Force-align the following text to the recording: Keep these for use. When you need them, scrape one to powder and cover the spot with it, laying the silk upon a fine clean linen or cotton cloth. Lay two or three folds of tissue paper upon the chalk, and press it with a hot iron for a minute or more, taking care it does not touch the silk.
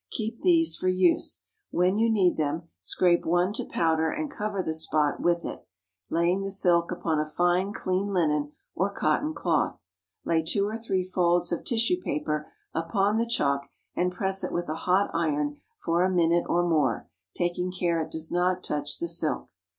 Keep 0.09 0.41
these 0.41 0.75
for 0.75 0.87
use. 0.87 1.43
When 1.69 1.99
you 1.99 2.09
need 2.11 2.35
them, 2.35 2.69
scrape 2.79 3.23
one 3.23 3.53
to 3.53 3.65
powder 3.65 4.09
and 4.09 4.31
cover 4.31 4.63
the 4.63 4.73
spot 4.73 5.21
with 5.21 5.45
it, 5.45 5.63
laying 6.09 6.41
the 6.41 6.49
silk 6.49 6.91
upon 6.91 7.19
a 7.19 7.23
fine 7.27 7.71
clean 7.71 8.11
linen 8.11 8.53
or 8.73 8.89
cotton 8.91 9.35
cloth. 9.35 9.85
Lay 10.25 10.41
two 10.41 10.65
or 10.65 10.75
three 10.75 11.03
folds 11.03 11.51
of 11.51 11.63
tissue 11.63 12.01
paper 12.01 12.51
upon 12.73 13.17
the 13.17 13.27
chalk, 13.27 13.69
and 13.95 14.11
press 14.11 14.43
it 14.43 14.51
with 14.51 14.69
a 14.69 14.73
hot 14.89 15.11
iron 15.13 15.57
for 15.77 16.01
a 16.03 16.09
minute 16.09 16.45
or 16.49 16.67
more, 16.67 17.07
taking 17.35 17.71
care 17.71 18.01
it 18.01 18.09
does 18.09 18.31
not 18.31 18.63
touch 18.63 18.97
the 18.97 19.07
silk. 19.07 19.49